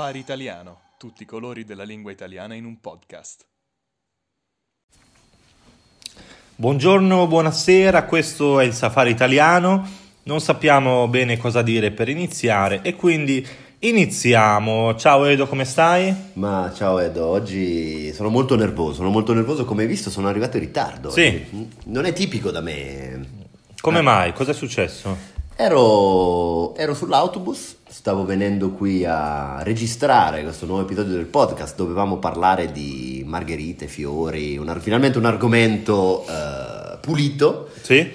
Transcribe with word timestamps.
Safari 0.00 0.18
Italiano, 0.20 0.80
tutti 0.96 1.24
i 1.24 1.26
colori 1.26 1.66
della 1.66 1.82
lingua 1.82 2.10
italiana 2.10 2.54
in 2.54 2.64
un 2.64 2.80
podcast. 2.80 3.44
Buongiorno, 6.56 7.26
buonasera, 7.26 8.04
questo 8.06 8.60
è 8.60 8.64
il 8.64 8.72
Safari 8.72 9.10
Italiano. 9.10 9.86
Non 10.22 10.40
sappiamo 10.40 11.06
bene 11.08 11.36
cosa 11.36 11.60
dire 11.60 11.90
per 11.90 12.08
iniziare 12.08 12.80
e 12.80 12.96
quindi 12.96 13.46
iniziamo. 13.80 14.94
Ciao 14.96 15.26
Edo, 15.26 15.46
come 15.46 15.66
stai? 15.66 16.14
Ma 16.32 16.72
ciao 16.74 16.98
Edo, 16.98 17.26
oggi 17.26 18.10
sono 18.14 18.30
molto 18.30 18.56
nervoso, 18.56 18.94
sono 18.94 19.10
molto 19.10 19.34
nervoso, 19.34 19.66
come 19.66 19.82
hai 19.82 19.88
visto 19.88 20.08
sono 20.08 20.28
arrivato 20.28 20.56
in 20.56 20.62
ritardo. 20.62 21.10
Sì. 21.10 21.26
oggi. 21.26 21.68
Non 21.84 22.06
è 22.06 22.14
tipico 22.14 22.50
da 22.50 22.62
me. 22.62 23.48
Come 23.82 23.98
Ah. 23.98 24.02
mai? 24.02 24.32
Cosa 24.32 24.52
è 24.52 24.54
successo? 24.54 25.14
Ero, 25.56 26.74
ero 26.74 26.94
sull'autobus, 26.94 27.79
stavo 27.90 28.24
venendo 28.24 28.70
qui 28.70 29.04
a 29.04 29.62
registrare 29.62 30.42
questo 30.42 30.64
nuovo 30.64 30.82
episodio 30.82 31.14
del 31.16 31.24
podcast, 31.26 31.74
dovevamo 31.76 32.18
parlare 32.18 32.70
di 32.70 33.22
margherite, 33.26 33.88
fiori, 33.88 34.56
un 34.56 34.78
finalmente 34.80 35.18
un 35.18 35.24
argomento 35.24 36.24
eh, 36.26 36.98
pulito 37.00 37.68
Sì? 37.82 38.08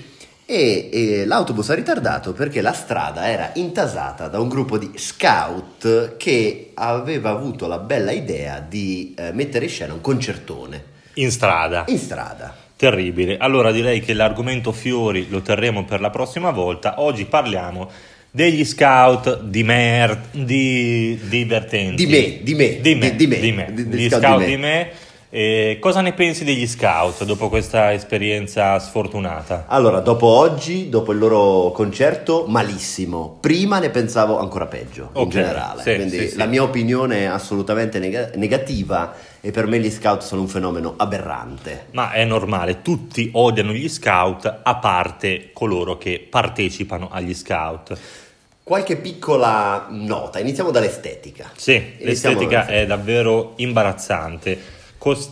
e, 0.45 0.89
e 0.91 1.25
l'autobus 1.25 1.69
ha 1.71 1.73
ritardato 1.73 2.31
perché 2.31 2.61
la 2.61 2.71
strada 2.71 3.27
era 3.29 3.51
intasata 3.55 4.29
da 4.29 4.39
un 4.39 4.47
gruppo 4.47 4.77
di 4.77 4.91
scout 4.95 6.15
che 6.15 6.71
aveva 6.75 7.31
avuto 7.31 7.67
la 7.67 7.79
bella 7.79 8.11
idea 8.11 8.59
di 8.65 9.13
eh, 9.17 9.33
mettere 9.33 9.65
in 9.65 9.71
scena 9.71 9.93
un 9.93 10.01
concertone 10.01 10.83
In 11.15 11.31
strada. 11.31 11.83
in 11.87 11.97
strada. 11.99 12.55
Terribile. 12.77 13.37
Allora 13.37 13.71
direi 13.71 13.99
che 14.01 14.13
l'argomento 14.13 14.71
fiori 14.71 15.29
lo 15.29 15.41
terremo 15.41 15.85
per 15.85 16.01
la 16.01 16.09
prossima 16.09 16.51
volta. 16.51 16.95
Oggi 17.01 17.23
parliamo 17.25 17.89
degli 18.35 18.65
scout 18.65 19.43
di 19.43 19.63
mer 19.63 20.23
di 20.31 21.17
divertenti. 21.23 22.05
Di 22.05 22.11
me, 22.11 22.39
di 22.43 22.53
me, 22.53 22.81
Di 22.81 22.95
me, 22.95 23.15
di- 23.15 23.27
me, 23.27 23.39
di 23.39 23.51
me. 23.53 23.67
di- 23.71 23.87
di 23.87 23.97
Gli 23.97 24.09
scout 24.09 24.39
di 24.39 24.45
di 24.45 24.57
me. 24.57 24.89
E 25.29 25.77
cosa 25.81 25.99
ne 26.01 26.13
pensi 26.13 26.43
degli 26.45 26.65
scout 26.67 27.23
dopo 27.25 27.47
questa 27.49 27.91
esperienza 27.93 28.77
sfortunata? 28.79 29.65
Allora, 29.67 29.99
dopo 29.99 30.27
oggi, 30.27 30.87
dopo 30.89 31.11
il 31.13 31.17
loro 31.17 31.71
concerto, 31.71 32.45
malissimo. 32.47 33.37
Prima 33.41 33.79
ne 33.79 33.89
pensavo 33.89 34.37
ancora 34.39 34.65
peggio, 34.67 35.09
in 35.13 35.21
Ok, 35.21 35.27
generale. 35.29 35.81
sì, 35.83 35.95
Quindi 35.95 36.19
sì, 36.19 36.27
sì. 36.29 36.37
la 36.37 36.45
mia 36.45 36.63
opinione 36.63 37.19
è 37.21 37.25
assolutamente 37.25 37.99
nega- 37.99 38.31
negativa 38.35 39.13
e 39.41 39.51
per 39.51 39.65
me 39.67 39.79
gli 39.79 39.89
scout 39.91 40.21
sono 40.21 40.41
un 40.41 40.47
fenomeno 40.47 40.93
aberrante. 40.97 41.87
Ma 41.91 42.11
è 42.11 42.23
normale, 42.23 42.81
tutti 42.81 43.29
odiano 43.33 43.71
gli 43.73 43.89
scout 43.89 44.59
a 44.63 44.75
parte 44.75 45.49
coloro 45.53 45.97
che 45.97 46.25
partecipano 46.29 47.09
agli 47.11 47.33
scout. 47.33 47.97
Qualche 48.65 48.95
piccola 48.95 49.85
nota, 49.91 50.39
iniziamo 50.39 50.71
dall'estetica. 50.71 51.51
Sì, 51.55 51.73
Iniziamo 51.75 52.03
l'estetica 52.09 52.47
dall'estetica. 52.47 52.81
è 52.81 52.85
davvero 52.87 53.53
imbarazzante. 53.57 54.59
Cos- 54.97 55.29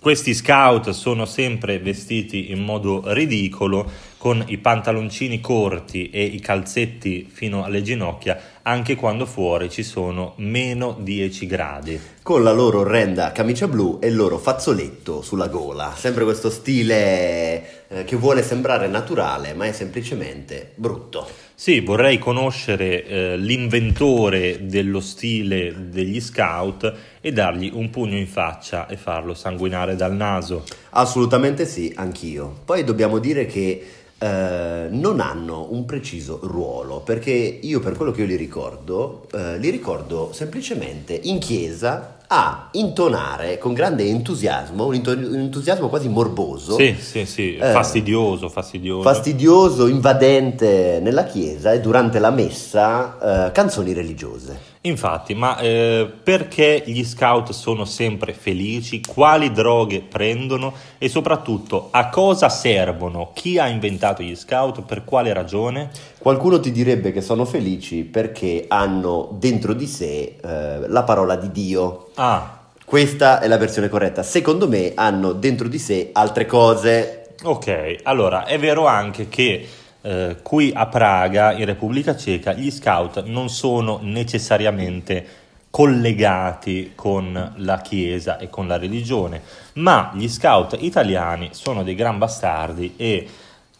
questi 0.00 0.32
scout 0.32 0.90
sono 0.90 1.24
sempre 1.24 1.80
vestiti 1.80 2.52
in 2.52 2.60
modo 2.60 3.02
ridicolo, 3.06 3.90
con 4.16 4.44
i 4.46 4.58
pantaloncini 4.58 5.40
corti 5.40 6.10
e 6.10 6.22
i 6.22 6.38
calzetti 6.38 7.28
fino 7.28 7.64
alle 7.64 7.82
ginocchia, 7.82 8.40
anche 8.62 8.94
quando 8.94 9.26
fuori 9.26 9.70
ci 9.70 9.82
sono 9.82 10.34
meno 10.36 10.96
10 11.00 11.46
gradi. 11.46 12.00
Con 12.22 12.44
la 12.44 12.52
loro 12.52 12.80
orrenda 12.80 13.32
camicia 13.32 13.66
blu 13.66 13.98
e 14.00 14.06
il 14.06 14.14
loro 14.14 14.38
fazzoletto 14.38 15.20
sulla 15.20 15.48
gola. 15.48 15.92
Sempre 15.96 16.22
questo 16.22 16.48
stile 16.48 17.88
eh, 17.88 18.04
che 18.04 18.14
vuole 18.14 18.44
sembrare 18.44 18.86
naturale, 18.86 19.52
ma 19.52 19.66
è 19.66 19.72
semplicemente 19.72 20.74
brutto. 20.76 21.46
Sì, 21.60 21.80
vorrei 21.80 22.18
conoscere 22.18 23.04
eh, 23.04 23.36
l'inventore 23.36 24.68
dello 24.68 25.00
stile 25.00 25.90
degli 25.90 26.20
scout 26.20 26.94
e 27.20 27.32
dargli 27.32 27.68
un 27.74 27.90
pugno 27.90 28.16
in 28.16 28.28
faccia 28.28 28.86
e 28.86 28.96
farlo 28.96 29.34
sanguinare 29.34 29.96
dal 29.96 30.14
naso. 30.14 30.62
Assolutamente 30.90 31.66
sì, 31.66 31.92
anch'io. 31.96 32.60
Poi 32.64 32.84
dobbiamo 32.84 33.18
dire 33.18 33.46
che 33.46 33.84
eh, 34.16 34.86
non 34.88 35.18
hanno 35.18 35.66
un 35.72 35.84
preciso 35.84 36.38
ruolo, 36.44 37.00
perché 37.00 37.32
io 37.32 37.80
per 37.80 37.96
quello 37.96 38.12
che 38.12 38.20
io 38.20 38.28
li 38.28 38.36
ricordo, 38.36 39.26
eh, 39.32 39.58
li 39.58 39.70
ricordo 39.70 40.30
semplicemente 40.32 41.18
in 41.24 41.40
chiesa 41.40 42.17
a 42.30 42.68
intonare 42.72 43.56
con 43.56 43.72
grande 43.72 44.04
entusiasmo, 44.04 44.86
un, 44.86 44.94
entusiasmo 44.94 45.88
quasi 45.88 46.08
morboso, 46.08 46.76
Sì, 46.76 46.94
sì, 46.98 47.24
sì, 47.24 47.56
Eh, 47.56 47.72
fastidioso, 47.72 48.50
fastidioso. 48.50 49.02
fastidioso, 49.02 49.86
invadente 49.86 51.00
nella 51.02 51.24
chiesa 51.24 51.72
e 51.72 51.80
durante 51.80 52.18
la 52.18 52.30
messa 52.30 53.46
eh, 53.46 53.52
canzoni 53.52 53.94
religiose. 53.94 54.76
Infatti, 54.82 55.34
ma 55.34 55.58
eh, 55.58 56.08
perché 56.22 56.82
gli 56.86 57.04
scout 57.04 57.50
sono 57.50 57.84
sempre 57.84 58.32
felici? 58.32 59.00
Quali 59.06 59.50
droghe 59.50 60.00
prendono? 60.00 60.72
E 60.98 61.08
soprattutto 61.08 61.88
a 61.90 62.08
cosa 62.08 62.48
servono? 62.48 63.30
Chi 63.34 63.58
ha 63.58 63.66
inventato 63.68 64.22
gli 64.22 64.36
scout? 64.36 64.82
Per 64.82 65.04
quale 65.04 65.32
ragione? 65.32 65.90
Qualcuno 66.18 66.60
ti 66.60 66.70
direbbe 66.70 67.12
che 67.12 67.20
sono 67.20 67.44
felici 67.44 68.04
perché 68.04 68.66
hanno 68.68 69.28
dentro 69.32 69.72
di 69.72 69.86
sé 69.86 70.36
eh, 70.40 70.88
la 70.88 71.02
parola 71.02 71.34
di 71.36 71.50
Dio. 71.50 72.10
Ah, 72.14 72.56
Questa 72.84 73.40
è 73.40 73.48
la 73.48 73.58
versione 73.58 73.88
corretta. 73.88 74.22
Secondo 74.22 74.68
me 74.68 74.92
hanno 74.94 75.32
dentro 75.32 75.66
di 75.68 75.78
sé 75.78 76.10
altre 76.12 76.46
cose. 76.46 77.34
ok. 77.42 77.96
Allora, 78.04 78.44
è 78.46 78.58
vero 78.58 78.86
anche 78.86 79.28
che 79.28 79.68
eh, 80.08 80.36
qui 80.42 80.72
a 80.74 80.86
Praga, 80.86 81.52
in 81.52 81.66
Repubblica 81.66 82.16
Ceca, 82.16 82.54
gli 82.54 82.70
scout 82.70 83.24
non 83.24 83.50
sono 83.50 83.98
necessariamente 84.00 85.26
collegati 85.68 86.92
con 86.94 87.52
la 87.56 87.80
Chiesa 87.82 88.38
e 88.38 88.48
con 88.48 88.66
la 88.66 88.78
religione, 88.78 89.42
ma 89.74 90.10
gli 90.14 90.26
scout 90.26 90.78
italiani 90.80 91.50
sono 91.52 91.82
dei 91.82 91.94
gran 91.94 92.16
bastardi 92.16 92.94
e 92.96 93.28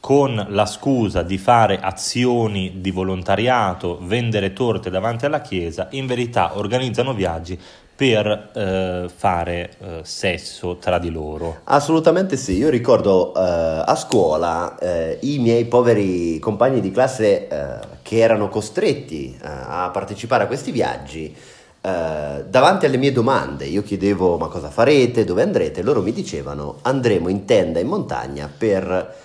con 0.01 0.47
la 0.51 0.67
scusa 0.67 1.23
di 1.23 1.39
fare 1.39 1.81
azioni 1.81 2.83
di 2.83 2.91
volontariato, 2.91 3.99
vendere 4.03 4.53
torte 4.53 4.91
davanti 4.91 5.25
alla 5.25 5.41
Chiesa, 5.41 5.89
in 5.93 6.05
verità 6.05 6.59
organizzano 6.59 7.15
viaggi 7.15 7.59
per 7.99 8.51
eh, 8.55 9.11
fare 9.13 9.71
eh, 9.81 10.01
sesso 10.05 10.77
tra 10.77 11.01
di 11.01 11.11
loro. 11.11 11.63
Assolutamente 11.65 12.37
sì. 12.37 12.57
Io 12.57 12.69
ricordo 12.69 13.35
eh, 13.35 13.41
a 13.41 13.97
scuola 13.97 14.79
eh, 14.79 15.19
i 15.23 15.41
miei 15.41 15.65
poveri 15.65 16.39
compagni 16.39 16.81
di 16.81 16.93
classe 16.93 17.49
eh, 17.49 17.79
che 18.03 18.19
erano 18.19 18.49
costretti 18.51 19.37
eh, 19.37 19.49
a 19.49 19.91
partecipare 19.93 20.45
a 20.45 20.47
questi 20.47 20.71
viaggi. 20.71 21.35
davanti 21.81 22.87
alle 22.87 22.99
mie 22.99 23.13
domande, 23.13 23.65
io 23.65 23.83
chiedevo 23.83 24.37
ma 24.37 24.47
cosa 24.47 24.69
farete, 24.69 25.25
dove 25.25 25.43
andrete? 25.43 25.83
Loro 25.83 26.01
mi 26.01 26.13
dicevano 26.13 26.79
andremo 26.83 27.29
in 27.29 27.47
tenda 27.47 27.81
in 27.81 27.89
montagna 27.89 28.49
per 28.49 29.17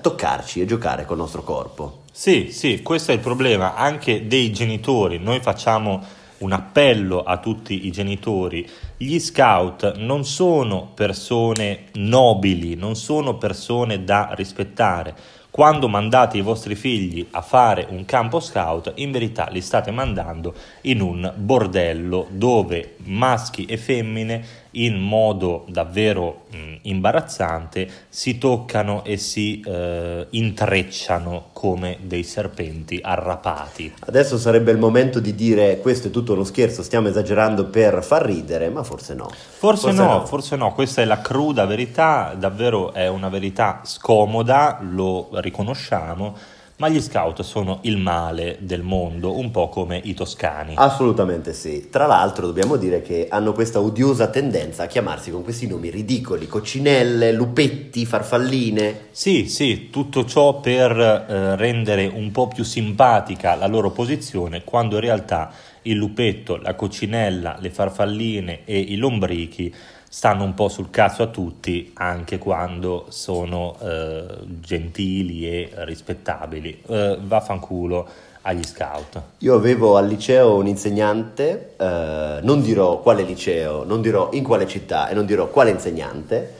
toccarci 0.00 0.62
e 0.62 0.64
giocare 0.64 1.04
col 1.04 1.18
nostro 1.18 1.42
corpo. 1.42 2.04
Sì, 2.10 2.50
sì, 2.50 2.80
questo 2.80 3.10
è 3.10 3.14
il 3.14 3.20
problema 3.20 3.74
anche 3.74 4.26
dei 4.26 4.50
genitori. 4.50 5.18
Noi 5.18 5.40
facciamo 5.40 6.15
un 6.38 6.52
appello 6.52 7.22
a 7.22 7.38
tutti 7.38 7.86
i 7.86 7.90
genitori. 7.90 8.68
Gli 8.96 9.18
scout 9.18 9.96
non 9.96 10.24
sono 10.24 10.90
persone 10.94 11.84
nobili, 11.94 12.74
non 12.74 12.96
sono 12.96 13.36
persone 13.36 14.04
da 14.04 14.30
rispettare. 14.34 15.14
Quando 15.56 15.88
mandate 15.88 16.36
i 16.36 16.42
vostri 16.42 16.74
figli 16.74 17.26
a 17.30 17.40
fare 17.40 17.86
un 17.88 18.04
campo 18.04 18.40
scout, 18.40 18.92
in 18.96 19.10
verità 19.10 19.48
li 19.50 19.62
state 19.62 19.90
mandando 19.90 20.54
in 20.82 21.00
un 21.00 21.32
bordello 21.34 22.26
dove 22.30 22.96
maschi 23.04 23.64
e 23.64 23.78
femmine 23.78 24.44
in 24.72 25.00
modo 25.00 25.64
davvero 25.68 26.44
mh, 26.50 26.56
imbarazzante 26.82 27.88
si 28.08 28.38
toccano 28.38 29.04
e 29.04 29.16
si 29.16 29.60
eh, 29.60 30.26
intrecciano 30.30 31.50
come 31.52 31.98
dei 32.02 32.22
serpenti 32.22 32.98
arrapati. 33.02 33.92
Adesso 34.00 34.38
sarebbe 34.38 34.70
il 34.70 34.78
momento 34.78 35.20
di 35.20 35.34
dire 35.34 35.78
questo 35.80 36.08
è 36.08 36.10
tutto 36.10 36.32
uno 36.34 36.44
scherzo, 36.44 36.82
stiamo 36.82 37.08
esagerando 37.08 37.66
per 37.66 38.02
far 38.02 38.24
ridere, 38.24 38.68
ma 38.68 38.82
forse 38.82 39.14
no. 39.14 39.28
Forse, 39.28 39.86
Forse 39.86 39.92
no, 39.92 40.06
no. 40.18 40.26
forse 40.26 40.56
no, 40.56 40.72
questa 40.72 41.02
è 41.02 41.04
la 41.04 41.20
cruda 41.20 41.64
verità, 41.66 42.34
davvero 42.38 42.92
è 42.92 43.08
una 43.08 43.28
verità 43.28 43.80
scomoda, 43.84 44.78
lo 44.80 45.28
riconosciamo, 45.32 46.36
ma 46.76 46.88
gli 46.88 47.00
scout 47.00 47.40
sono 47.42 47.78
il 47.82 47.96
male 47.96 48.58
del 48.60 48.82
mondo, 48.82 49.38
un 49.38 49.50
po' 49.50 49.68
come 49.68 49.98
i 50.04 50.12
toscani. 50.12 50.74
Assolutamente 50.76 51.54
sì. 51.54 51.88
Tra 51.90 52.06
l'altro 52.06 52.46
dobbiamo 52.46 52.76
dire 52.76 53.00
che 53.00 53.28
hanno 53.30 53.52
questa 53.52 53.80
odiosa 53.80 54.28
tendenza 54.28 54.82
a 54.82 54.86
chiamarsi 54.86 55.30
con 55.30 55.42
questi 55.42 55.66
nomi 55.66 55.90
ridicoli, 55.90 56.46
coccinelle, 56.46 57.32
lupetti, 57.32 58.04
farfalline. 58.04 59.08
Sì, 59.10 59.48
sì, 59.48 59.88
tutto 59.90 60.26
ciò 60.26 60.60
per 60.60 60.90
eh, 60.98 61.56
rendere 61.56 62.06
un 62.06 62.30
po' 62.30 62.48
più 62.48 62.62
simpatica 62.62 63.54
la 63.54 63.66
loro 63.66 63.90
posizione, 63.90 64.62
quando 64.62 64.96
in 64.96 65.00
realtà 65.00 65.50
il 65.82 65.96
lupetto, 65.96 66.56
la 66.56 66.74
coccinella, 66.74 67.56
le 67.58 67.70
farfalline 67.70 68.64
e 68.64 68.78
i 68.78 68.96
lombrichi 68.96 69.74
stanno 70.16 70.44
un 70.44 70.54
po' 70.54 70.70
sul 70.70 70.88
cazzo 70.88 71.24
a 71.24 71.26
tutti, 71.26 71.90
anche 71.92 72.38
quando 72.38 73.04
sono 73.10 73.76
eh, 73.82 74.24
gentili 74.60 75.46
e 75.46 75.70
rispettabili. 75.84 76.84
Eh, 76.86 77.18
vaffanculo 77.20 78.08
agli 78.40 78.62
scout. 78.62 79.20
Io 79.40 79.54
avevo 79.54 79.98
al 79.98 80.06
liceo 80.06 80.56
un 80.56 80.68
insegnante, 80.68 81.74
eh, 81.76 82.38
non 82.40 82.62
dirò 82.62 83.00
quale 83.00 83.24
liceo, 83.24 83.84
non 83.84 84.00
dirò 84.00 84.30
in 84.32 84.42
quale 84.42 84.66
città 84.66 85.08
e 85.08 85.14
non 85.14 85.26
dirò 85.26 85.48
quale 85.48 85.68
insegnante, 85.68 86.54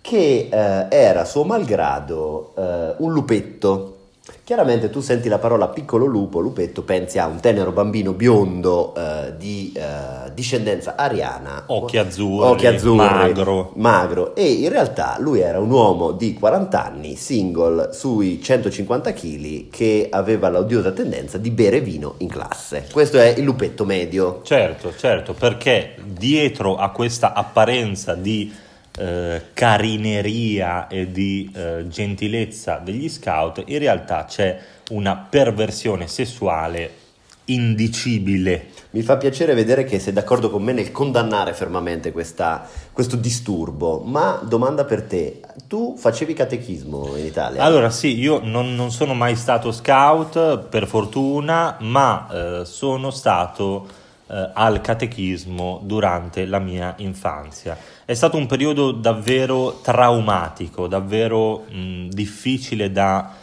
che 0.00 0.48
eh, 0.50 0.86
era 0.90 1.24
suo 1.24 1.44
malgrado 1.44 2.54
eh, 2.56 2.94
un 2.98 3.12
lupetto. 3.12 3.95
Chiaramente 4.42 4.90
tu 4.90 5.00
senti 5.00 5.28
la 5.28 5.38
parola 5.38 5.68
piccolo 5.68 6.06
lupo, 6.06 6.40
lupetto, 6.40 6.82
pensi 6.82 7.18
a 7.18 7.26
un 7.26 7.40
tenero 7.40 7.72
bambino 7.72 8.12
biondo 8.12 8.94
eh, 8.94 9.34
di 9.36 9.72
eh, 9.74 10.32
discendenza 10.34 10.96
ariana. 10.96 11.64
Occhi 11.66 11.96
azzurri, 11.96 12.46
occhi 12.46 12.66
azzurri, 12.66 12.96
magro. 12.96 13.72
magro. 13.74 14.34
E 14.34 14.48
in 14.48 14.68
realtà 14.68 15.16
lui 15.18 15.40
era 15.40 15.58
un 15.58 15.70
uomo 15.70 16.12
di 16.12 16.34
40 16.34 16.84
anni, 16.84 17.16
single, 17.16 17.92
sui 17.92 18.40
150 18.42 19.12
kg, 19.12 19.68
che 19.70 20.08
aveva 20.10 20.48
l'odiosa 20.48 20.92
tendenza 20.92 21.38
di 21.38 21.50
bere 21.50 21.80
vino 21.80 22.14
in 22.18 22.28
classe. 22.28 22.86
Questo 22.92 23.18
è 23.18 23.34
il 23.36 23.44
lupetto 23.44 23.84
medio. 23.84 24.40
Certo, 24.42 24.94
certo, 24.96 25.34
perché 25.34 25.96
dietro 26.04 26.76
a 26.76 26.90
questa 26.90 27.32
apparenza 27.32 28.14
di 28.14 28.64
eh, 28.96 29.42
carineria 29.52 30.88
e 30.88 31.10
di 31.10 31.50
eh, 31.54 31.86
gentilezza 31.88 32.80
degli 32.82 33.08
scout, 33.08 33.62
in 33.66 33.78
realtà 33.78 34.24
c'è 34.24 34.58
una 34.90 35.16
perversione 35.16 36.06
sessuale 36.06 37.04
indicibile. 37.46 38.68
Mi 38.90 39.02
fa 39.02 39.16
piacere 39.16 39.54
vedere 39.54 39.84
che 39.84 39.98
sei 39.98 40.12
d'accordo 40.12 40.50
con 40.50 40.62
me 40.62 40.72
nel 40.72 40.90
condannare 40.90 41.52
fermamente 41.52 42.12
questa, 42.12 42.66
questo 42.92 43.16
disturbo, 43.16 44.00
ma 44.00 44.40
domanda 44.42 44.84
per 44.84 45.02
te, 45.02 45.40
tu 45.68 45.96
facevi 45.96 46.32
catechismo 46.32 47.16
in 47.16 47.26
Italia? 47.26 47.62
Allora 47.62 47.90
sì, 47.90 48.18
io 48.18 48.40
non, 48.42 48.74
non 48.74 48.90
sono 48.90 49.14
mai 49.14 49.36
stato 49.36 49.70
scout, 49.70 50.66
per 50.68 50.86
fortuna, 50.86 51.76
ma 51.80 52.28
eh, 52.30 52.64
sono 52.64 53.10
stato 53.10 53.86
eh, 54.28 54.50
al 54.52 54.80
catechismo 54.80 55.80
durante 55.84 56.46
la 56.46 56.58
mia 56.58 56.94
infanzia. 56.98 57.76
È 58.04 58.14
stato 58.14 58.36
un 58.36 58.46
periodo 58.46 58.92
davvero 58.92 59.80
traumatico, 59.82 60.88
davvero 60.88 61.64
mh, 61.68 62.08
difficile 62.08 62.90
da 62.90 63.34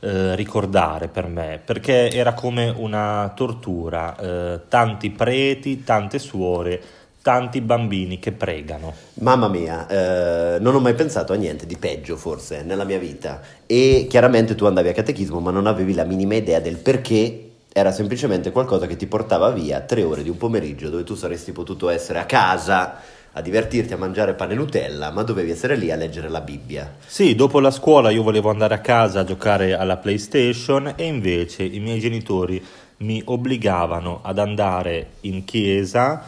eh, 0.00 0.34
ricordare 0.34 1.08
per 1.08 1.28
me, 1.28 1.60
perché 1.64 2.10
era 2.10 2.34
come 2.34 2.72
una 2.76 3.32
tortura, 3.34 4.16
eh, 4.16 4.60
tanti 4.68 5.10
preti, 5.10 5.82
tante 5.82 6.18
suore, 6.18 6.82
tanti 7.22 7.62
bambini 7.62 8.18
che 8.18 8.32
pregano. 8.32 8.92
Mamma 9.14 9.48
mia, 9.48 9.86
eh, 9.86 10.58
non 10.60 10.74
ho 10.74 10.80
mai 10.80 10.94
pensato 10.94 11.32
a 11.32 11.36
niente 11.36 11.64
di 11.64 11.78
peggio 11.78 12.16
forse 12.16 12.62
nella 12.62 12.84
mia 12.84 12.98
vita 12.98 13.40
e 13.64 14.06
chiaramente 14.10 14.54
tu 14.54 14.66
andavi 14.66 14.88
a 14.88 14.92
catechismo 14.92 15.40
ma 15.40 15.50
non 15.50 15.66
avevi 15.66 15.94
la 15.94 16.04
minima 16.04 16.34
idea 16.34 16.60
del 16.60 16.76
perché 16.76 17.52
era 17.76 17.90
semplicemente 17.90 18.52
qualcosa 18.52 18.86
che 18.86 18.94
ti 18.94 19.08
portava 19.08 19.50
via 19.50 19.80
tre 19.80 20.04
ore 20.04 20.22
di 20.22 20.28
un 20.28 20.36
pomeriggio 20.36 20.90
dove 20.90 21.02
tu 21.02 21.16
saresti 21.16 21.50
potuto 21.50 21.88
essere 21.88 22.20
a 22.20 22.24
casa 22.24 23.00
a 23.32 23.40
divertirti 23.40 23.92
a 23.92 23.96
mangiare 23.96 24.34
pane 24.34 24.52
e 24.52 24.56
Nutella, 24.56 25.10
ma 25.10 25.24
dovevi 25.24 25.50
essere 25.50 25.74
lì 25.74 25.90
a 25.90 25.96
leggere 25.96 26.28
la 26.28 26.40
Bibbia. 26.40 26.94
Sì, 27.04 27.34
dopo 27.34 27.58
la 27.58 27.72
scuola 27.72 28.10
io 28.10 28.22
volevo 28.22 28.48
andare 28.48 28.74
a 28.74 28.78
casa 28.78 29.20
a 29.20 29.24
giocare 29.24 29.74
alla 29.74 29.96
PlayStation 29.96 30.92
e 30.94 31.04
invece 31.04 31.64
i 31.64 31.80
miei 31.80 31.98
genitori 31.98 32.64
mi 32.98 33.20
obbligavano 33.24 34.20
ad 34.22 34.38
andare 34.38 35.14
in 35.22 35.44
chiesa, 35.44 36.22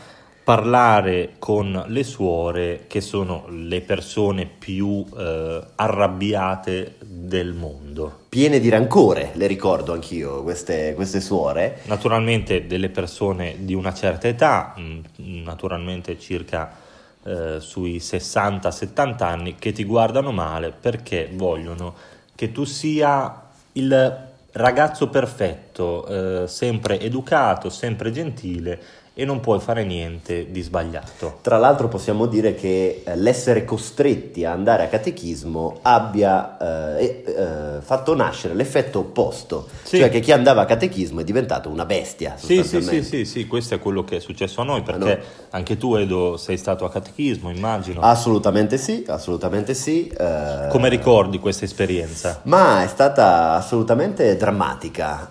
parlare 0.47 1.33
con 1.41 1.87
le 1.89 2.05
suore 2.05 2.85
che 2.87 3.01
sono 3.01 3.47
le 3.49 3.81
persone 3.81 4.47
più 4.47 5.05
eh, 5.19 5.61
arrabbiate 5.75 6.99
del 7.01 7.53
mondo. 7.53 8.27
Piene 8.29 8.61
di 8.61 8.69
rancore, 8.69 9.33
le 9.35 9.49
ricordo 9.49 9.93
anch'io, 9.93 10.45
queste, 10.45 10.95
queste 10.95 11.21
suore. 11.21 11.81
Naturalmente 11.87 12.69
delle 12.69 12.91
persone 12.91 13.57
di 13.59 13.75
una 13.75 13.93
certa 13.93 14.29
età, 14.29 14.73
mh, 14.77 15.43
naturalmente 15.43 16.17
circa 16.17 16.77
eh, 17.25 17.57
sui 17.59 17.97
60-70 17.97 19.23
anni 19.25 19.57
che 19.57 19.73
ti 19.73 19.83
guardano 19.83 20.31
male 20.31 20.71
perché 20.71 21.29
vogliono 21.33 21.93
che 22.37 22.53
tu 22.53 22.63
sia 22.63 23.49
il 23.73 24.25
ragazzo 24.53 25.09
perfetto, 25.09 26.45
eh, 26.45 26.47
sempre 26.47 27.01
educato, 27.01 27.69
sempre 27.69 28.13
gentile 28.13 29.05
e 29.19 29.25
non 29.25 29.41
puoi 29.41 29.61
fare 29.61 29.83
niente 29.83 30.51
di 30.51 30.61
sbagliato. 30.61 31.39
Tra 31.41 31.57
l'altro 31.57 31.89
possiamo 31.89 32.27
dire 32.27 32.55
che 32.55 33.01
eh, 33.03 33.17
l'essere 33.17 33.65
costretti 33.65 34.45
a 34.45 34.53
andare 34.53 34.85
a 34.85 34.89
catechismo 34.89 35.79
abbia 35.81 36.99
eh, 36.99 37.23
eh, 37.25 37.81
fatto 37.81 38.15
nascere 38.15 38.53
l'effetto 38.53 38.99
opposto, 38.99 39.69
sì. 39.85 39.97
cioè 40.01 40.11
che 40.11 40.21
chi 40.21 40.33
andava 40.33 40.61
a 40.61 40.65
catechismo 40.67 41.21
è 41.21 41.25
diventato 41.25 41.71
una 41.71 41.87
bestia. 41.87 42.35
Sì, 42.37 42.63
sì, 42.63 42.83
sì, 42.83 43.03
sì, 43.03 43.25
sì, 43.25 43.47
questo 43.47 43.75
è 43.75 43.79
quello 43.79 44.05
che 44.05 44.17
è 44.17 44.21
successo 44.21 44.61
a 44.61 44.65
noi, 44.65 44.83
perché 44.83 45.17
no. 45.17 45.25
anche 45.49 45.79
tu 45.79 45.95
Edo 45.95 46.37
sei 46.37 46.59
stato 46.59 46.85
a 46.85 46.91
catechismo, 46.91 47.51
immagino. 47.51 48.03
Assolutamente 48.03 48.77
sì, 48.77 49.03
assolutamente 49.07 49.73
sì. 49.73 50.09
Eh. 50.09 50.67
Come 50.69 50.91
ricordi 50.91 51.39
questa 51.39 51.65
esperienza? 51.65 52.41
Ma 52.43 52.83
è 52.83 52.87
stata 52.87 53.55
assolutamente 53.55 54.37
drammatica. 54.37 55.31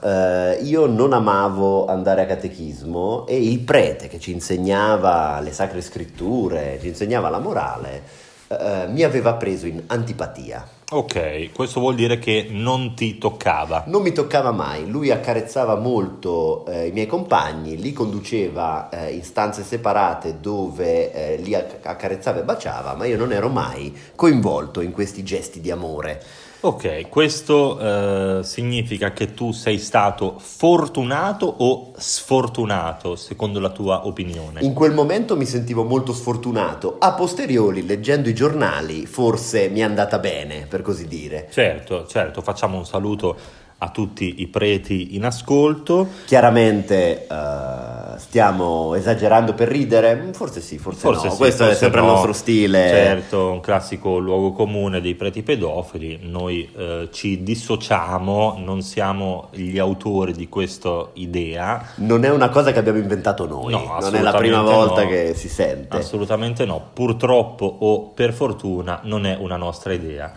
Eh, 0.55 0.63
io 0.63 0.87
non 0.87 1.13
amavo 1.13 1.85
andare 1.85 2.23
a 2.23 2.25
catechismo 2.25 3.27
e 3.27 3.37
il 3.37 3.59
prete 3.75 4.07
che 4.07 4.21
ci 4.21 4.31
insegnava 4.31 5.41
le 5.41 5.51
sacre 5.51 5.81
scritture, 5.81 6.77
ci 6.79 6.87
insegnava 6.87 7.27
la 7.27 7.39
morale, 7.39 8.03
eh, 8.47 8.85
mi 8.87 9.03
aveva 9.03 9.33
preso 9.33 9.67
in 9.67 9.83
antipatia. 9.87 10.65
Ok, 10.91 11.51
questo 11.51 11.81
vuol 11.81 11.95
dire 11.95 12.17
che 12.17 12.47
non 12.49 12.93
ti 12.95 13.17
toccava. 13.17 13.83
Non 13.87 14.01
mi 14.01 14.13
toccava 14.13 14.51
mai, 14.51 14.89
lui 14.89 15.11
accarezzava 15.11 15.75
molto 15.75 16.65
eh, 16.67 16.87
i 16.87 16.91
miei 16.93 17.05
compagni, 17.05 17.75
li 17.75 17.91
conduceva 17.91 18.87
eh, 18.87 19.11
in 19.11 19.23
stanze 19.23 19.61
separate 19.61 20.39
dove 20.39 21.11
eh, 21.11 21.35
li 21.41 21.53
accarezzava 21.53 22.39
e 22.39 22.43
baciava, 22.43 22.93
ma 22.93 23.03
io 23.03 23.17
non 23.17 23.33
ero 23.33 23.49
mai 23.49 23.93
coinvolto 24.15 24.79
in 24.79 24.93
questi 24.93 25.21
gesti 25.21 25.59
di 25.59 25.69
amore. 25.69 26.23
Ok, 26.65 27.09
questo 27.09 27.79
eh, 27.79 28.43
significa 28.43 29.13
che 29.13 29.35
tu 29.35 29.51
sei 29.51 29.77
stato 29.77 30.39
fortunato 30.39 31.45
o 31.45 31.91
sfortunato, 31.95 33.15
secondo 33.15 33.59
la 33.59 33.69
tua 33.69 34.07
opinione? 34.07 34.61
In 34.61 34.73
quel 34.73 34.91
momento 34.91 35.37
mi 35.37 35.45
sentivo 35.45 35.83
molto 35.83 36.11
sfortunato. 36.11 36.95
A 36.97 37.13
posteriori, 37.13 37.85
leggendo 37.85 38.29
i 38.29 38.33
giornali, 38.33 39.05
forse 39.05 39.69
mi 39.69 39.81
è 39.81 39.83
andata 39.83 40.17
bene, 40.17 40.65
per 40.67 40.81
così 40.81 41.07
dire. 41.07 41.49
Certo, 41.51 42.07
certo, 42.07 42.41
facciamo 42.41 42.79
un 42.79 42.85
saluto 42.87 43.37
a 43.77 43.89
tutti 43.89 44.35
i 44.41 44.47
preti 44.47 45.15
in 45.15 45.25
ascolto. 45.25 46.07
Chiaramente 46.25 47.27
uh, 47.29 48.17
stiamo 48.17 48.95
esagerando 48.95 49.53
per 49.53 49.67
ridere? 49.67 50.29
Forse 50.33 50.61
sì, 50.61 50.77
forse, 50.77 51.01
forse 51.01 51.25
no. 51.25 51.31
Sì, 51.31 51.37
Questo 51.37 51.63
forse 51.63 51.77
è 51.77 51.79
sempre 51.79 51.99
no. 51.99 52.05
il 52.05 52.11
nostro 52.13 52.33
stile. 52.33 52.87
Certo, 52.87 53.51
un 53.51 53.59
classico 53.59 54.17
luogo 54.17 54.53
comune 54.53 55.01
dei 55.01 55.15
preti 55.15 55.43
pedofili. 55.43 56.19
Noi 56.21 56.69
uh, 56.73 57.09
ci 57.11 57.43
dissociamo, 57.43 58.57
non 58.63 58.81
siamo 58.81 59.49
gli 59.51 59.77
autori 59.77 60.31
di 60.31 60.47
questa 60.47 61.09
idea. 61.13 61.83
Non 61.95 62.23
è 62.23 62.29
una 62.29 62.49
cosa 62.49 62.71
che 62.71 62.79
abbiamo 62.79 62.99
inventato 62.99 63.45
noi, 63.45 63.73
no, 63.73 63.97
non 63.99 64.15
è 64.15 64.21
la 64.21 64.33
prima 64.33 64.61
volta 64.61 65.03
no. 65.03 65.09
che 65.09 65.33
si 65.35 65.49
sente. 65.49 65.97
Assolutamente 65.97 66.65
no. 66.65 66.81
Purtroppo 66.93 67.65
o 67.65 68.09
per 68.09 68.31
fortuna 68.31 69.01
non 69.03 69.25
è 69.25 69.35
una 69.39 69.57
nostra 69.57 69.91
idea. 69.93 70.31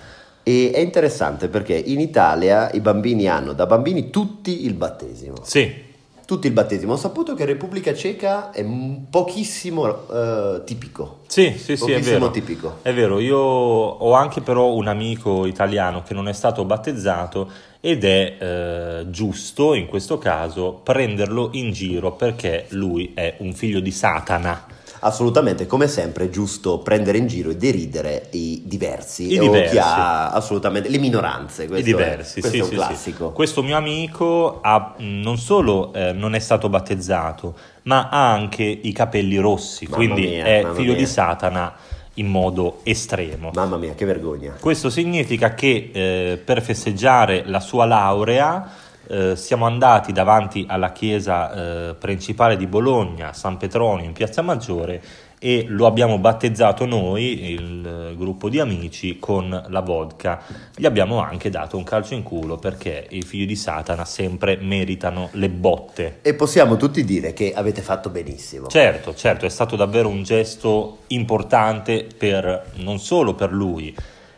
E 0.48 0.70
è 0.72 0.78
interessante 0.78 1.48
perché 1.48 1.74
in 1.74 2.00
Italia 2.00 2.70
i 2.70 2.80
bambini 2.80 3.28
hanno 3.28 3.52
da 3.52 3.66
bambini 3.66 4.08
tutti 4.08 4.64
il 4.64 4.72
battesimo. 4.72 5.34
Sì. 5.42 5.86
Tutti 6.24 6.46
il 6.46 6.54
battesimo. 6.54 6.94
Ho 6.94 6.96
saputo 6.96 7.34
che 7.34 7.42
in 7.42 7.48
Repubblica 7.48 7.92
Ceca 7.92 8.50
è 8.50 8.64
pochissimo 9.10 9.82
uh, 9.84 10.64
tipico. 10.64 11.18
Sì, 11.26 11.54
sì, 11.58 11.76
sì, 11.76 11.92
è 11.92 12.00
vero. 12.00 12.30
tipico. 12.30 12.78
È 12.80 12.94
vero, 12.94 13.18
io 13.18 13.36
ho 13.36 14.12
anche 14.14 14.40
però 14.40 14.72
un 14.72 14.88
amico 14.88 15.44
italiano 15.44 16.02
che 16.02 16.14
non 16.14 16.28
è 16.28 16.32
stato 16.32 16.64
battezzato 16.64 17.50
ed 17.80 18.04
è 18.04 18.36
eh, 18.38 19.10
giusto 19.10 19.74
in 19.74 19.86
questo 19.86 20.16
caso 20.16 20.80
prenderlo 20.82 21.50
in 21.52 21.72
giro 21.72 22.12
perché 22.12 22.64
lui 22.70 23.12
è 23.14 23.34
un 23.38 23.52
figlio 23.52 23.80
di 23.80 23.90
Satana 23.90 24.76
assolutamente, 25.00 25.66
come 25.66 25.88
sempre, 25.88 26.24
è 26.24 26.28
giusto 26.30 26.78
prendere 26.78 27.18
in 27.18 27.26
giro 27.26 27.50
e 27.50 27.56
deridere 27.56 28.28
i 28.30 28.62
diversi, 28.64 29.32
I 29.32 29.38
diversi. 29.38 29.72
chi 29.72 29.78
ha 29.78 30.30
assolutamente 30.30 30.88
le 30.88 30.98
minoranze. 30.98 31.66
Questo 31.66 31.88
I 31.88 31.92
diversi, 31.92 32.38
è, 32.38 32.40
questo 32.42 32.50
sì, 32.50 32.58
è 32.58 32.62
un 32.62 32.68
sì, 32.68 32.74
classico. 32.74 33.28
Sì. 33.28 33.34
Questo 33.34 33.62
mio 33.62 33.76
amico 33.76 34.60
ha, 34.62 34.94
non 34.98 35.38
solo 35.38 35.92
eh, 35.92 36.12
non 36.12 36.34
è 36.34 36.38
stato 36.38 36.68
battezzato, 36.68 37.54
ma 37.82 38.08
ha 38.08 38.32
anche 38.32 38.64
i 38.64 38.92
capelli 38.92 39.36
rossi, 39.36 39.84
mamma 39.84 39.96
quindi 39.96 40.26
mia, 40.26 40.44
è 40.44 40.66
figlio 40.74 40.92
mia. 40.92 41.00
di 41.00 41.06
Satana 41.06 41.74
in 42.14 42.26
modo 42.26 42.80
estremo. 42.82 43.50
Mamma 43.54 43.76
mia, 43.76 43.94
che 43.94 44.04
vergogna. 44.04 44.54
Questo 44.58 44.90
significa 44.90 45.54
che 45.54 45.90
eh, 45.92 46.40
per 46.42 46.62
festeggiare 46.62 47.44
la 47.46 47.60
sua 47.60 47.84
laurea 47.84 48.86
eh, 49.08 49.36
siamo 49.36 49.66
andati 49.66 50.12
davanti 50.12 50.66
alla 50.68 50.92
chiesa 50.92 51.90
eh, 51.90 51.94
principale 51.94 52.56
di 52.56 52.66
Bologna, 52.66 53.32
San 53.32 53.56
Petronio, 53.56 54.04
in 54.04 54.12
Piazza 54.12 54.42
Maggiore, 54.42 55.02
e 55.40 55.66
lo 55.68 55.86
abbiamo 55.86 56.18
battezzato 56.18 56.84
noi, 56.84 57.52
il 57.52 58.14
gruppo 58.16 58.48
di 58.48 58.58
amici, 58.58 59.18
con 59.18 59.66
la 59.68 59.80
vodka. 59.80 60.42
Gli 60.74 60.84
abbiamo 60.84 61.20
anche 61.20 61.48
dato 61.48 61.76
un 61.76 61.84
calcio 61.84 62.14
in 62.14 62.24
culo 62.24 62.56
perché 62.56 63.06
i 63.10 63.22
figli 63.22 63.46
di 63.46 63.54
Satana 63.54 64.04
sempre 64.04 64.58
meritano 64.60 65.28
le 65.32 65.48
botte. 65.48 66.18
E 66.22 66.34
possiamo 66.34 66.76
tutti 66.76 67.04
dire 67.04 67.32
che 67.32 67.52
avete 67.54 67.82
fatto 67.82 68.10
benissimo. 68.10 68.66
Certo, 68.66 69.14
certo, 69.14 69.46
è 69.46 69.48
stato 69.48 69.76
davvero 69.76 70.08
un 70.08 70.24
gesto 70.24 70.98
importante 71.08 72.06
per, 72.16 72.72
non 72.76 72.98
solo 72.98 73.34
per 73.34 73.52
lui, 73.52 73.94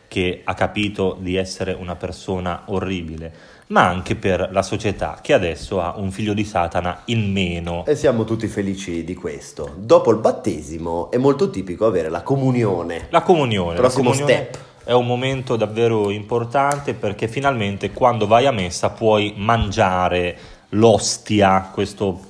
che 0.07 0.43
ha 0.45 0.55
capito 0.55 1.17
di 1.19 1.37
essere 1.37 1.73
una 1.73 1.95
persona 1.95 2.65
orribile, 2.67 3.33
ma 3.71 3.87
anche 3.87 4.17
per 4.17 4.49
la 4.53 4.62
società 4.62 5.19
che 5.23 5.33
adesso 5.33 5.81
ha 5.81 5.95
un 5.97 6.11
figlio 6.11 6.35
di 6.35 6.45
Satana 6.45 7.03
in 7.07 7.31
meno. 7.31 7.85
E 7.87 7.95
siamo 7.95 8.25
tutti 8.25 8.47
felici 8.49 9.05
di 9.05 9.15
questo. 9.15 9.75
Dopo 9.77 10.11
il 10.11 10.19
battesimo 10.19 11.11
è 11.11 11.17
molto 11.19 11.50
tipico 11.50 11.87
avere 11.87 12.09
la 12.09 12.23
comunione. 12.23 13.07
La 13.11 13.23
comunione, 13.23 13.77
Prossimo 13.77 14.11
la 14.11 14.17
comunione 14.17 14.49
step. 14.50 14.59
è 14.85 14.93
un 14.93 15.07
momento 15.07 15.57
davvero 15.57 16.11
importante 16.11 16.95
perché 16.95 17.29
finalmente 17.29 17.93
quando 17.93 18.27
vai 18.27 18.47
a 18.47 18.53
messa 18.53 18.91
puoi 18.91 19.35
mangiare 19.37 20.37
l'ostia, 20.71 21.71
questo, 21.73 22.21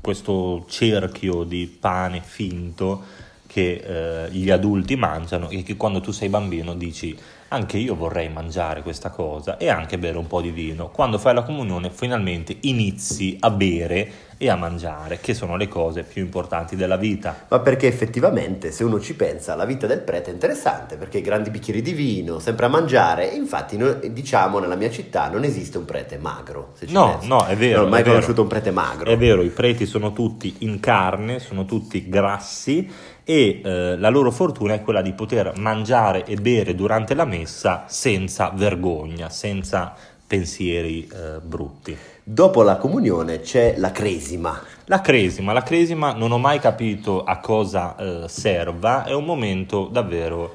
questo 0.00 0.64
cerchio 0.68 1.44
di 1.44 1.66
pane 1.66 2.20
finto 2.24 3.02
che 3.46 3.82
eh, 4.26 4.30
gli 4.30 4.50
adulti 4.50 4.96
mangiano 4.96 5.48
e 5.48 5.62
che 5.62 5.76
quando 5.76 6.00
tu 6.00 6.10
sei 6.10 6.28
bambino 6.28 6.74
dici 6.74 7.16
anche 7.48 7.78
io 7.78 7.94
vorrei 7.94 8.28
mangiare 8.28 8.82
questa 8.82 9.10
cosa 9.10 9.56
e 9.56 9.68
anche 9.68 9.98
bere 9.98 10.18
un 10.18 10.26
po' 10.26 10.40
di 10.40 10.50
vino. 10.50 10.88
Quando 10.88 11.18
fai 11.18 11.34
la 11.34 11.42
comunione 11.42 11.90
finalmente 11.90 12.56
inizi 12.60 13.36
a 13.40 13.50
bere 13.50 14.26
e 14.40 14.48
a 14.48 14.56
mangiare, 14.56 15.18
che 15.20 15.34
sono 15.34 15.56
le 15.56 15.66
cose 15.66 16.04
più 16.04 16.22
importanti 16.22 16.76
della 16.76 16.96
vita. 16.96 17.46
Ma 17.48 17.58
perché 17.58 17.88
effettivamente, 17.88 18.70
se 18.70 18.84
uno 18.84 19.00
ci 19.00 19.14
pensa, 19.14 19.56
la 19.56 19.64
vita 19.64 19.88
del 19.88 19.98
prete 19.98 20.30
è 20.30 20.32
interessante, 20.32 20.96
perché 20.96 21.20
grandi 21.20 21.50
bicchieri 21.50 21.82
di 21.82 21.92
vino, 21.92 22.38
sempre 22.38 22.66
a 22.66 22.68
mangiare, 22.68 23.32
e 23.32 23.34
infatti 23.34 23.76
noi, 23.76 24.12
diciamo 24.12 24.60
nella 24.60 24.76
mia 24.76 24.90
città 24.90 25.28
non 25.28 25.42
esiste 25.42 25.76
un 25.78 25.84
prete 25.84 26.18
magro. 26.18 26.74
No, 26.88 27.12
pensi. 27.12 27.28
no, 27.28 27.46
è 27.46 27.56
vero, 27.56 27.78
Non 27.78 27.86
ho 27.86 27.90
mai 27.90 28.04
conosciuto 28.04 28.42
un 28.42 28.48
prete 28.48 28.70
magro. 28.70 29.10
È 29.10 29.16
vero, 29.16 29.42
i 29.42 29.48
preti 29.50 29.86
sono 29.86 30.12
tutti 30.12 30.54
in 30.60 30.78
carne, 30.78 31.40
sono 31.40 31.64
tutti 31.64 32.08
grassi 32.08 32.88
e 33.30 33.60
eh, 33.62 33.98
la 33.98 34.08
loro 34.08 34.30
fortuna 34.30 34.72
è 34.72 34.80
quella 34.80 35.02
di 35.02 35.12
poter 35.12 35.52
mangiare 35.58 36.24
e 36.24 36.36
bere 36.36 36.74
durante 36.74 37.12
la 37.12 37.26
messa 37.26 37.84
senza 37.86 38.50
vergogna, 38.54 39.28
senza 39.28 39.94
pensieri 40.26 41.06
eh, 41.06 41.38
brutti. 41.42 41.94
Dopo 42.24 42.62
la 42.62 42.76
comunione 42.76 43.40
c'è 43.40 43.74
la 43.76 43.92
cresima. 43.92 44.58
La 44.86 45.02
cresima, 45.02 45.52
la 45.52 45.62
cresima 45.62 46.14
non 46.14 46.32
ho 46.32 46.38
mai 46.38 46.58
capito 46.58 47.22
a 47.22 47.36
cosa 47.36 47.96
eh, 47.96 48.28
serva, 48.28 49.04
è 49.04 49.12
un 49.12 49.26
momento 49.26 49.88
davvero 49.92 50.54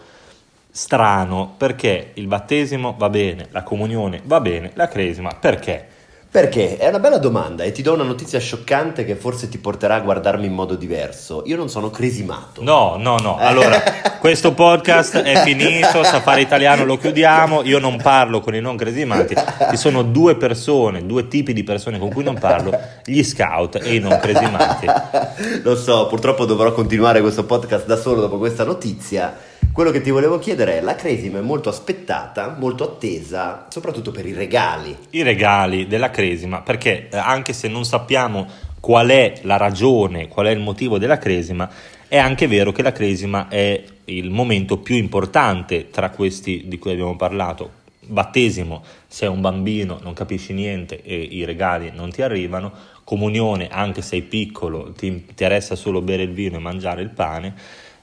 strano 0.72 1.54
perché 1.56 2.14
il 2.16 2.26
battesimo 2.26 2.96
va 2.98 3.10
bene, 3.10 3.50
la 3.52 3.62
comunione 3.62 4.20
va 4.26 4.42
bene, 4.42 4.72
la 4.74 4.88
cresima 4.88 5.30
perché? 5.40 5.90
Perché? 6.34 6.78
È 6.78 6.88
una 6.88 6.98
bella 6.98 7.20
domanda 7.20 7.64
e 7.64 7.72
ti 7.72 7.84
do 7.84 7.94
una 7.94 8.02
notizia 8.02 8.40
scioccante 8.40 9.06
che 9.06 9.16
forse 9.16 9.50
ti 9.50 9.60
porterà 9.60 9.94
a 9.94 10.00
guardarmi 10.00 10.48
in 10.48 10.54
modo 10.54 10.74
diverso. 10.74 11.44
Io 11.46 11.56
non 11.56 11.70
sono 11.70 11.92
cresimato. 11.92 12.64
No, 12.64 12.96
no, 12.98 13.18
no. 13.18 13.38
Allora, 13.38 13.80
questo 14.20 14.52
podcast 14.52 15.18
è 15.18 15.44
finito, 15.44 16.04
Safari 16.04 16.42
Italiano 16.42 16.86
lo 16.86 16.98
chiudiamo, 16.98 17.62
io 17.62 17.78
non 17.78 17.98
parlo 17.98 18.40
con 18.40 18.56
i 18.56 18.62
non 18.62 18.76
cresimati, 18.76 19.36
ci 19.70 19.78
sono 19.78 20.02
due 20.02 20.36
persone, 20.36 21.06
due 21.06 21.28
tipi 21.28 21.54
di 21.54 21.64
persone 21.64 22.00
con 22.00 22.12
cui 22.12 22.24
non 22.24 22.40
parlo, 22.40 22.76
gli 23.06 23.22
scout 23.22 23.76
e 23.76 23.94
i 23.94 24.00
non 24.00 24.18
cresimati. 24.20 24.88
Lo 25.62 25.76
so, 25.76 26.08
purtroppo 26.08 26.46
dovrò 26.46 26.72
continuare 26.72 27.22
questo 27.22 27.44
podcast 27.44 27.86
da 27.86 27.96
solo 27.96 28.22
dopo 28.22 28.40
questa 28.40 28.64
notizia. 28.64 29.38
Quello 29.72 29.92
che 29.92 30.02
ti 30.02 30.12
volevo 30.12 30.40
chiedere 30.40 30.78
è, 30.78 30.82
la 30.82 30.96
cresima 30.96 31.40
è 31.40 31.42
molto 31.42 31.70
aspettata, 31.70 32.56
molto 32.58 32.84
attesa, 32.84 33.68
soprattutto 33.70 34.12
per 34.12 34.26
i 34.26 34.34
regali. 34.34 34.96
I 35.12 35.24
regali 35.24 35.88
della 35.88 36.10
cresima, 36.10 36.62
perché 36.62 37.10
eh, 37.10 37.18
anche 37.18 37.54
se 37.54 37.68
non 37.68 37.86
sappiamo 37.86 38.48
qual 38.80 39.10
è 39.10 39.40
la 39.44 39.58
ragione, 39.58 40.28
qual 40.28 40.48
è 40.48 40.52
il 40.52 40.60
motivo 40.60 40.98
della 40.98 41.18
cresima, 41.18 41.70
è 42.08 42.18
anche 42.18 42.48
vero 42.48 42.72
che 42.72 42.84
la 42.84 42.92
cresima 42.92 43.48
è 43.48 43.84
il 44.06 44.30
momento 44.30 44.78
più 44.78 44.96
importante 44.96 45.90
tra 45.90 46.10
questi 46.10 46.64
di 46.68 46.78
cui 46.78 46.92
abbiamo 46.92 47.16
parlato. 47.16 47.82
Battesimo, 48.06 48.84
sei 49.08 49.30
un 49.30 49.42
bambino, 49.42 50.00
non 50.02 50.14
capisci 50.14 50.54
niente 50.54 51.02
e 51.02 51.16
i 51.16 51.46
regali 51.46 51.92
non 51.96 52.12
ti 52.12 52.22
arrivano. 52.22 52.72
Comunione, 53.04 53.70
anche 53.70 54.02
se 54.02 54.10
sei 54.10 54.22
piccolo, 54.22 54.92
ti 54.92 55.08
interessa 55.08 55.76
solo 55.76 56.02
bere 56.02 56.24
il 56.24 56.34
vino 56.34 56.58
e 56.58 56.60
mangiare 56.60 57.02
il 57.02 57.10
pane. 57.10 57.56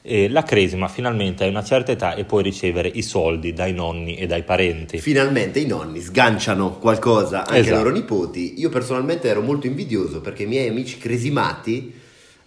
E 0.03 0.29
la 0.31 0.43
cresima 0.43 0.89
finalmente 0.89 1.45
hai 1.45 1.51
una 1.51 1.63
certa 1.63 1.93
età 1.93 2.15
e 2.15 2.25
puoi 2.25 2.43
ricevere 2.43 2.89
i 2.89 3.03
soldi 3.03 3.53
dai 3.53 3.73
nonni 3.75 4.17
e 4.17 4.27
dai 4.27 4.43
parenti. 4.43 4.99
Finalmente 4.99 5.61
i 5.61 5.67
nonni 5.67 6.01
sganciano 6.01 6.79
qualcosa 6.79 7.41
anche 7.41 7.53
ai 7.53 7.61
Esatto. 7.61 7.77
loro 7.83 7.91
nipoti. 7.91 8.55
Io 8.61 8.71
personalmente 8.71 9.29
ero 9.29 9.43
molto 9.43 9.67
invidioso 9.67 10.21
perché 10.21 10.45
i 10.45 10.47
miei 10.47 10.69
amici 10.69 10.97
cresimati 10.97 11.93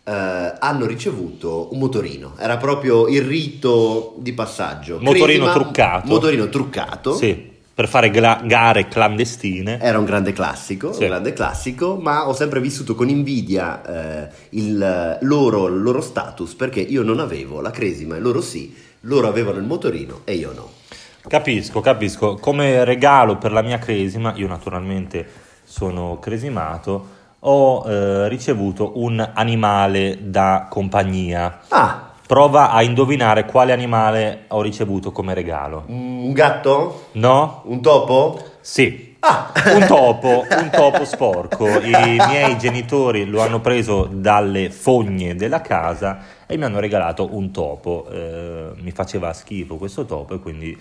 eh, 0.04 0.12
hanno 0.12 0.86
ricevuto 0.88 1.70
un 1.72 1.80
motorino. 1.80 2.34
Era 2.40 2.58
proprio 2.58 3.08
il 3.08 3.22
rito 3.22 4.16
di 4.18 4.34
passaggio. 4.34 4.98
Motorino 5.00 5.46
Cresima, 5.46 5.54
truccato. 5.54 6.08
Motorino 6.08 6.50
truccato. 6.50 7.14
Sì, 7.14 7.52
per 7.74 7.88
fare 7.88 8.12
gla- 8.12 8.42
gare 8.46 8.88
clandestine. 8.88 9.80
Era 9.80 9.98
un 9.98 10.06
grande 10.06 10.32
classico, 10.32 10.94
Sì. 10.94 11.02
un 11.04 11.08
grande 11.10 11.34
classico, 11.34 11.96
ma 11.96 12.28
ho 12.28 12.34
sempre 12.34 12.60
vissuto 12.62 12.94
con 12.94 13.10
invidia 13.10 13.82
eh, 14.26 14.30
il 14.52 15.18
loro, 15.22 15.68
il 15.68 15.82
loro 15.82 16.02
status 16.02 16.54
perché 16.54 16.80
io 16.82 17.02
non 17.02 17.20
avevo 17.20 17.62
la 17.62 17.72
cresima 17.72 18.16
e 18.16 18.20
loro 18.20 18.42
sì, 18.42 18.76
loro 19.02 19.28
avevano 19.28 19.58
il 19.58 19.64
motorino 19.66 20.22
e 20.24 20.36
io 20.36 20.54
no. 20.54 20.70
Capisco, 21.28 21.80
capisco. 21.80 22.36
Come 22.36 22.84
regalo 22.84 23.38
per 23.38 23.52
la 23.52 23.62
mia 23.62 23.80
cresima, 23.80 24.34
io 24.36 24.48
naturalmente 24.48 25.26
sono 25.64 26.20
cresimato, 26.20 27.08
ho 27.40 27.84
eh, 27.90 28.28
ricevuto 28.28 28.92
un 28.96 29.32
animale 29.34 30.18
da 30.22 30.68
compagnia. 30.70 31.62
Ah, 31.70 32.12
Prova 32.26 32.72
a 32.72 32.82
indovinare 32.82 33.46
quale 33.46 33.74
animale 33.74 34.46
ho 34.48 34.62
ricevuto 34.62 35.12
come 35.12 35.34
regalo. 35.34 35.84
un 35.88 36.32
gatto? 36.34 37.08
No? 37.14 37.62
Un 37.66 37.82
topo? 37.82 38.40
Sì. 38.62 39.12
Ah, 39.20 39.52
Un 39.76 39.86
topo, 39.88 40.46
un 40.50 40.70
topo 40.70 41.06
sporco. 41.06 41.66
I 41.80 41.92
miei 42.28 42.58
genitori 42.58 43.26
lo 43.26 43.42
hanno 43.42 43.62
preso 43.62 44.08
dalle 44.12 44.70
fogne 44.70 45.36
della 45.36 45.62
casa 45.62 46.20
e 46.46 46.58
mi 46.58 46.64
hanno 46.66 46.80
regalato 46.80 47.30
un 47.32 47.52
topo. 47.52 48.06
Eh, 48.12 48.72
mi 48.76 48.92
faceva 48.92 49.32
schifo 49.32 49.76
questo 49.76 50.04
topo 50.06 50.34
e 50.36 50.40
quindi 50.40 50.78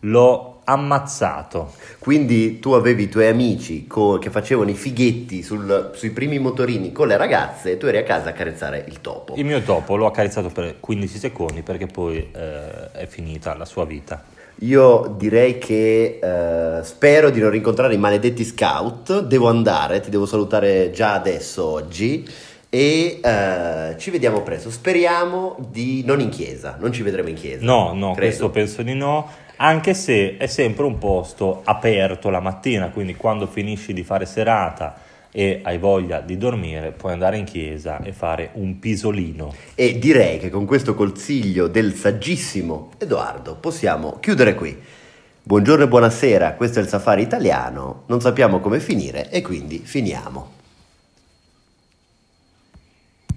l'ho 0.00 0.60
ammazzato. 0.64 1.72
Quindi 1.98 2.58
tu 2.60 2.72
avevi 2.72 3.04
i 3.04 3.08
tuoi 3.08 3.26
amici 3.26 3.86
co- 3.86 4.18
che 4.18 4.30
facevano 4.30 4.70
i 4.70 4.74
fighetti 4.74 5.42
sul- 5.42 5.90
sui 5.94 6.10
primi 6.10 6.38
motorini 6.38 6.92
con 6.92 7.08
le 7.08 7.16
ragazze 7.16 7.72
e 7.72 7.76
tu 7.76 7.86
eri 7.86 7.98
a 7.98 8.02
casa 8.04 8.30
a 8.30 8.32
carezzare 8.32 8.84
il 8.86 9.00
topo. 9.00 9.34
Il 9.36 9.44
mio 9.44 9.60
topo 9.62 9.96
l'ho 9.96 10.06
accarezzato 10.06 10.48
per 10.48 10.76
15 10.78 11.18
secondi 11.18 11.62
perché 11.62 11.86
poi 11.86 12.16
eh, 12.32 12.92
è 12.92 13.06
finita 13.06 13.56
la 13.56 13.64
sua 13.64 13.84
vita. 13.84 14.22
Io 14.62 15.14
direi 15.16 15.56
che 15.58 16.18
eh, 16.22 16.84
spero 16.84 17.30
di 17.30 17.40
non 17.40 17.50
rincontrare 17.50 17.94
i 17.94 17.98
maledetti 17.98 18.44
scout, 18.44 19.22
devo 19.22 19.48
andare, 19.48 20.00
ti 20.00 20.10
devo 20.10 20.26
salutare 20.26 20.90
già 20.90 21.14
adesso 21.14 21.64
oggi 21.64 22.28
e 22.68 23.20
eh, 23.22 23.94
ci 23.98 24.10
vediamo 24.10 24.42
presto. 24.42 24.70
Speriamo 24.70 25.56
di 25.70 26.04
non 26.04 26.20
in 26.20 26.28
chiesa, 26.28 26.76
non 26.78 26.92
ci 26.92 27.02
vedremo 27.02 27.30
in 27.30 27.36
chiesa. 27.36 27.64
No, 27.64 27.94
no, 27.94 28.12
credo. 28.12 28.14
questo 28.14 28.50
penso 28.50 28.82
di 28.82 28.92
no, 28.94 29.28
anche 29.62 29.92
se 29.92 30.36
è 30.38 30.46
sempre 30.46 30.84
un 30.84 30.96
posto 30.98 31.60
aperto 31.64 32.30
la 32.30 32.40
mattina, 32.40 32.88
quindi 32.88 33.14
quando 33.14 33.46
finisci 33.46 33.92
di 33.92 34.02
fare 34.02 34.24
serata 34.24 34.96
e 35.30 35.60
hai 35.62 35.78
voglia 35.78 36.20
di 36.20 36.38
dormire, 36.38 36.92
puoi 36.92 37.12
andare 37.12 37.36
in 37.36 37.44
chiesa 37.44 38.00
e 38.02 38.12
fare 38.12 38.50
un 38.54 38.78
pisolino. 38.78 39.54
E 39.74 39.98
direi 39.98 40.38
che 40.38 40.48
con 40.48 40.64
questo 40.64 40.94
consiglio 40.94 41.68
del 41.68 41.94
saggissimo 41.94 42.92
Edoardo 42.98 43.54
possiamo 43.56 44.16
chiudere 44.18 44.54
qui. 44.54 44.76
Buongiorno 45.42 45.84
e 45.84 45.88
buonasera, 45.88 46.54
questo 46.54 46.78
è 46.78 46.82
il 46.82 46.88
Safari 46.88 47.22
Italiano, 47.22 48.04
non 48.06 48.20
sappiamo 48.20 48.60
come 48.60 48.80
finire 48.80 49.30
e 49.30 49.42
quindi 49.42 49.78
finiamo. 49.78 50.59